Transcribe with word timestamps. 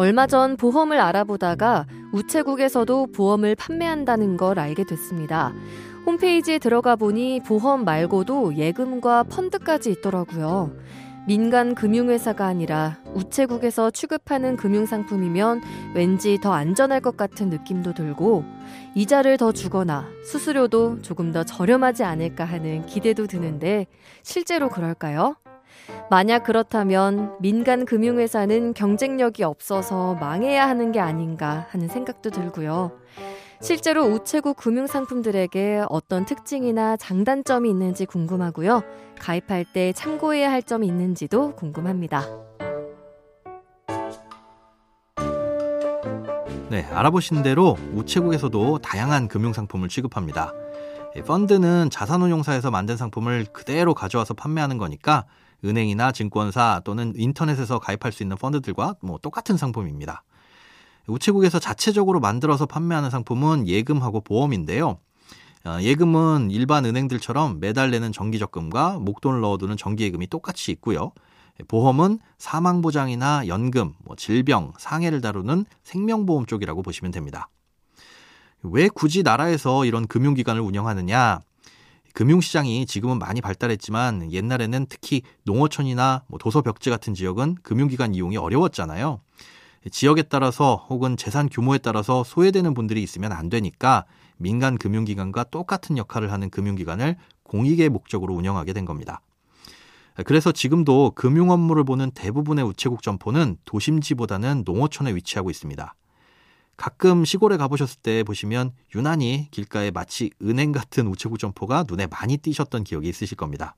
얼마 0.00 0.26
전 0.26 0.56
보험을 0.56 0.98
알아보다가 0.98 1.84
우체국에서도 2.12 3.08
보험을 3.12 3.54
판매한다는 3.54 4.38
걸 4.38 4.58
알게 4.58 4.84
됐습니다. 4.84 5.52
홈페이지에 6.06 6.58
들어가 6.58 6.96
보니 6.96 7.42
보험 7.46 7.84
말고도 7.84 8.56
예금과 8.56 9.24
펀드까지 9.24 9.90
있더라고요. 9.90 10.74
민간 11.26 11.74
금융회사가 11.74 12.46
아니라 12.46 12.96
우체국에서 13.12 13.90
취급하는 13.90 14.56
금융상품이면 14.56 15.60
왠지 15.94 16.40
더 16.40 16.54
안전할 16.54 17.02
것 17.02 17.18
같은 17.18 17.50
느낌도 17.50 17.92
들고 17.92 18.42
이자를 18.94 19.36
더 19.36 19.52
주거나 19.52 20.08
수수료도 20.24 21.02
조금 21.02 21.30
더 21.30 21.44
저렴하지 21.44 22.04
않을까 22.04 22.46
하는 22.46 22.86
기대도 22.86 23.26
드는데 23.26 23.86
실제로 24.22 24.70
그럴까요? 24.70 25.36
만약 26.10 26.42
그렇다면 26.42 27.36
민간 27.38 27.84
금융회사는 27.84 28.74
경쟁력이 28.74 29.44
없어서 29.44 30.14
망해야 30.14 30.68
하는 30.68 30.90
게 30.90 30.98
아닌가 30.98 31.68
하는 31.70 31.86
생각도 31.86 32.30
들고요. 32.30 32.90
실제로 33.60 34.06
우체국 34.06 34.56
금융상품들에게 34.56 35.84
어떤 35.88 36.24
특징이나 36.24 36.96
장단점이 36.96 37.70
있는지 37.70 38.06
궁금하고요. 38.06 38.82
가입할 39.20 39.64
때 39.72 39.92
참고해야 39.92 40.50
할 40.50 40.64
점이 40.64 40.84
있는지도 40.84 41.54
궁금합니다. 41.54 42.26
네, 46.70 46.82
알아보신 46.90 47.44
대로 47.44 47.76
우체국에서도 47.94 48.78
다양한 48.78 49.28
금융상품을 49.28 49.88
취급합니다. 49.88 50.52
펀드는 51.24 51.88
자산운용사에서 51.90 52.72
만든 52.72 52.96
상품을 52.96 53.46
그대로 53.52 53.94
가져와서 53.94 54.34
판매하는 54.34 54.76
거니까 54.76 55.26
은행이나 55.64 56.12
증권사 56.12 56.82
또는 56.84 57.12
인터넷에서 57.16 57.78
가입할 57.78 58.12
수 58.12 58.22
있는 58.22 58.36
펀드들과 58.36 58.96
뭐 59.02 59.18
똑같은 59.18 59.56
상품입니다. 59.56 60.22
우체국에서 61.06 61.58
자체적으로 61.58 62.20
만들어서 62.20 62.66
판매하는 62.66 63.10
상품은 63.10 63.66
예금하고 63.68 64.20
보험인데요. 64.20 64.98
어, 65.64 65.78
예금은 65.80 66.50
일반 66.50 66.86
은행들처럼 66.86 67.60
매달 67.60 67.90
내는 67.90 68.12
정기적금과 68.12 68.98
목돈을 69.00 69.40
넣어두는 69.40 69.76
정기예금이 69.76 70.28
똑같이 70.28 70.72
있고요. 70.72 71.12
보험은 71.68 72.18
사망보장이나 72.38 73.46
연금, 73.48 73.92
뭐 74.04 74.16
질병, 74.16 74.72
상해를 74.78 75.20
다루는 75.20 75.66
생명보험 75.82 76.46
쪽이라고 76.46 76.82
보시면 76.82 77.10
됩니다. 77.10 77.50
왜 78.62 78.88
굳이 78.88 79.22
나라에서 79.22 79.84
이런 79.84 80.06
금융기관을 80.06 80.62
운영하느냐? 80.62 81.40
금융시장이 82.14 82.86
지금은 82.86 83.18
많이 83.18 83.40
발달했지만 83.40 84.32
옛날에는 84.32 84.86
특히 84.88 85.22
농어촌이나 85.44 86.24
뭐 86.28 86.38
도서 86.38 86.62
벽지 86.62 86.90
같은 86.90 87.14
지역은 87.14 87.56
금융기관 87.62 88.14
이용이 88.14 88.36
어려웠잖아요. 88.36 89.20
지역에 89.90 90.22
따라서 90.22 90.86
혹은 90.90 91.16
재산 91.16 91.48
규모에 91.48 91.78
따라서 91.78 92.22
소외되는 92.24 92.74
분들이 92.74 93.02
있으면 93.02 93.32
안 93.32 93.48
되니까 93.48 94.04
민간 94.36 94.76
금융기관과 94.78 95.44
똑같은 95.44 95.96
역할을 95.96 96.32
하는 96.32 96.50
금융기관을 96.50 97.16
공익의 97.44 97.88
목적으로 97.88 98.34
운영하게 98.34 98.72
된 98.72 98.84
겁니다. 98.84 99.20
그래서 100.24 100.52
지금도 100.52 101.12
금융 101.14 101.50
업무를 101.50 101.84
보는 101.84 102.10
대부분의 102.10 102.64
우체국 102.64 103.02
점포는 103.02 103.56
도심지보다는 103.64 104.64
농어촌에 104.66 105.14
위치하고 105.14 105.50
있습니다. 105.50 105.94
가끔 106.80 107.26
시골에 107.26 107.58
가보셨을 107.58 108.00
때 108.00 108.22
보시면 108.24 108.72
유난히 108.94 109.48
길가에 109.50 109.90
마치 109.90 110.30
은행 110.40 110.72
같은 110.72 111.06
우체국 111.08 111.38
점포가 111.38 111.84
눈에 111.86 112.06
많이 112.06 112.38
띄셨던 112.38 112.84
기억이 112.84 113.06
있으실 113.06 113.36
겁니다. 113.36 113.76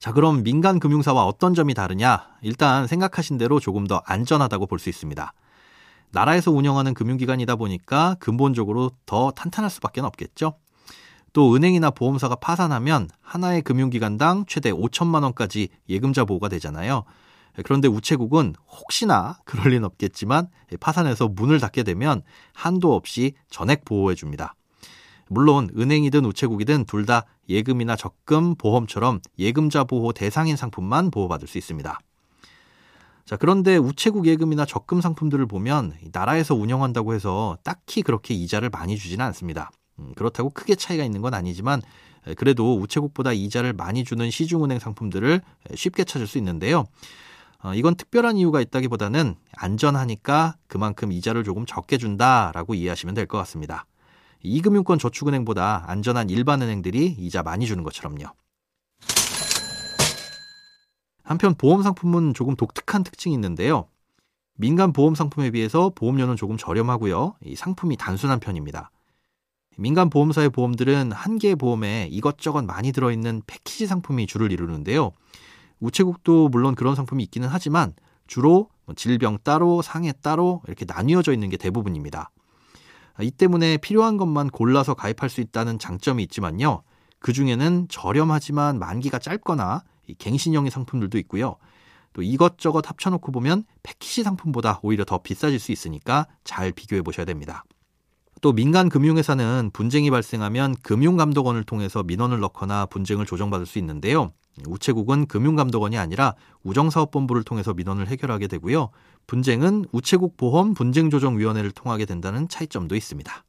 자, 0.00 0.12
그럼 0.12 0.42
민간 0.42 0.80
금융사와 0.80 1.24
어떤 1.26 1.54
점이 1.54 1.74
다르냐? 1.74 2.26
일단 2.42 2.88
생각하신 2.88 3.38
대로 3.38 3.60
조금 3.60 3.86
더 3.86 4.02
안전하다고 4.04 4.66
볼 4.66 4.80
수 4.80 4.88
있습니다. 4.88 5.32
나라에서 6.10 6.50
운영하는 6.50 6.92
금융기관이다 6.92 7.54
보니까 7.54 8.16
근본적으로 8.18 8.90
더 9.06 9.30
탄탄할 9.30 9.70
수밖에 9.70 10.00
없겠죠. 10.00 10.54
또 11.32 11.54
은행이나 11.54 11.92
보험사가 11.92 12.34
파산하면 12.34 13.08
하나의 13.20 13.62
금융기관당 13.62 14.44
최대 14.48 14.72
5천만 14.72 15.22
원까지 15.22 15.68
예금자 15.88 16.24
보호가 16.24 16.48
되잖아요. 16.48 17.04
그런데 17.64 17.88
우체국은 17.88 18.54
혹시나 18.68 19.38
그럴 19.44 19.70
리는 19.70 19.84
없겠지만 19.84 20.48
파산해서 20.80 21.28
문을 21.28 21.60
닫게 21.60 21.82
되면 21.82 22.22
한도 22.52 22.94
없이 22.94 23.34
전액 23.50 23.84
보호해 23.84 24.14
줍니다. 24.14 24.54
물론 25.28 25.70
은행이든 25.76 26.24
우체국이든 26.24 26.84
둘 26.86 27.06
다 27.06 27.24
예금이나 27.48 27.96
적금, 27.96 28.54
보험처럼 28.54 29.20
예금자 29.38 29.84
보호 29.84 30.12
대상인 30.12 30.56
상품만 30.56 31.10
보호받을 31.10 31.48
수 31.48 31.58
있습니다. 31.58 31.98
자, 33.24 33.36
그런데 33.36 33.76
우체국 33.76 34.26
예금이나 34.26 34.64
적금 34.64 35.00
상품들을 35.00 35.46
보면 35.46 35.94
나라에서 36.12 36.54
운영한다고 36.54 37.14
해서 37.14 37.56
딱히 37.62 38.02
그렇게 38.02 38.34
이자를 38.34 38.70
많이 38.70 38.96
주지는 38.96 39.24
않습니다. 39.26 39.70
음, 39.98 40.12
그렇다고 40.16 40.50
크게 40.50 40.74
차이가 40.74 41.04
있는 41.04 41.22
건 41.22 41.34
아니지만 41.34 41.82
그래도 42.36 42.78
우체국보다 42.78 43.32
이자를 43.32 43.72
많이 43.72 44.04
주는 44.04 44.30
시중은행 44.30 44.78
상품들을 44.78 45.40
쉽게 45.74 46.04
찾을 46.04 46.26
수 46.26 46.38
있는데요. 46.38 46.86
어, 47.62 47.74
이건 47.74 47.94
특별한 47.94 48.36
이유가 48.36 48.60
있다기보다는 48.60 49.36
안전하니까 49.56 50.56
그만큼 50.66 51.12
이자를 51.12 51.44
조금 51.44 51.66
적게 51.66 51.98
준다라고 51.98 52.74
이해하시면 52.74 53.14
될 53.14 53.26
것 53.26 53.38
같습니다. 53.38 53.86
이금융권 54.42 54.98
저축은행보다 54.98 55.84
안전한 55.86 56.30
일반 56.30 56.62
은행들이 56.62 57.06
이자 57.18 57.42
많이 57.42 57.66
주는 57.66 57.84
것처럼요. 57.84 58.24
한편 61.22 61.54
보험 61.54 61.82
상품은 61.82 62.34
조금 62.34 62.56
독특한 62.56 63.04
특징이 63.04 63.34
있는데요. 63.34 63.86
민간 64.56 64.92
보험 64.92 65.14
상품에 65.14 65.50
비해서 65.50 65.90
보험료는 65.94 66.36
조금 66.36 66.56
저렴하고요. 66.56 67.34
이 67.44 67.54
상품이 67.54 67.96
단순한 67.98 68.40
편입니다. 68.40 68.90
민간 69.76 70.10
보험사의 70.10 70.50
보험들은 70.50 71.12
한 71.12 71.38
개의 71.38 71.56
보험에 71.56 72.08
이것저것 72.10 72.62
많이 72.64 72.92
들어있는 72.92 73.42
패키지 73.46 73.86
상품이 73.86 74.26
주를 74.26 74.52
이루는데요. 74.52 75.12
우체국도 75.80 76.48
물론 76.48 76.74
그런 76.74 76.94
상품이 76.94 77.22
있기는 77.24 77.48
하지만 77.50 77.92
주로 78.26 78.68
뭐 78.84 78.94
질병 78.94 79.38
따로, 79.42 79.82
상해 79.82 80.12
따로 80.12 80.62
이렇게 80.66 80.84
나뉘어져 80.84 81.32
있는 81.32 81.48
게 81.48 81.56
대부분입니다. 81.56 82.30
이 83.20 83.30
때문에 83.30 83.76
필요한 83.78 84.16
것만 84.16 84.50
골라서 84.50 84.94
가입할 84.94 85.28
수 85.28 85.40
있다는 85.40 85.78
장점이 85.78 86.22
있지만요. 86.24 86.82
그 87.18 87.32
중에는 87.32 87.86
저렴하지만 87.88 88.78
만기가 88.78 89.18
짧거나 89.18 89.82
갱신형의 90.18 90.70
상품들도 90.70 91.18
있고요. 91.18 91.56
또 92.12 92.22
이것저것 92.22 92.88
합쳐놓고 92.88 93.30
보면 93.30 93.64
패키지 93.82 94.22
상품보다 94.22 94.80
오히려 94.82 95.04
더 95.04 95.18
비싸질 95.18 95.58
수 95.58 95.70
있으니까 95.70 96.26
잘 96.44 96.72
비교해 96.72 97.02
보셔야 97.02 97.24
됩니다. 97.24 97.64
또 98.40 98.52
민간 98.52 98.88
금융회사는 98.88 99.70
분쟁이 99.72 100.10
발생하면 100.10 100.76
금융감독원을 100.82 101.64
통해서 101.64 102.02
민원을 102.02 102.40
넣거나 102.40 102.86
분쟁을 102.86 103.26
조정받을 103.26 103.66
수 103.66 103.78
있는데요. 103.78 104.30
우체국은 104.66 105.26
금융감독원이 105.26 105.98
아니라 105.98 106.34
우정사업본부를 106.64 107.44
통해서 107.44 107.74
민원을 107.74 108.08
해결하게 108.08 108.46
되고요. 108.46 108.90
분쟁은 109.26 109.86
우체국 109.92 110.36
보험 110.36 110.74
분쟁조정위원회를 110.74 111.70
통하게 111.70 112.04
된다는 112.06 112.48
차이점도 112.48 112.96
있습니다. 112.96 113.44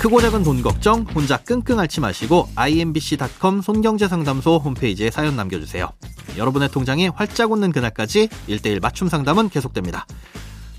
크고 0.00 0.20
작은 0.22 0.42
돈 0.44 0.62
걱정 0.62 1.02
혼자 1.02 1.36
끙끙 1.36 1.78
앓지 1.78 2.00
마시고 2.00 2.48
imbc.com 2.54 3.60
손경제상담소 3.60 4.56
홈페이지에 4.56 5.10
사연 5.10 5.36
남겨주세요. 5.36 5.90
여러분의 6.38 6.70
통장이 6.70 7.08
활짝 7.08 7.52
웃는 7.52 7.70
그날까지 7.70 8.28
1대1 8.48 8.80
맞춤 8.80 9.10
상담은 9.10 9.50
계속됩니다. 9.50 10.06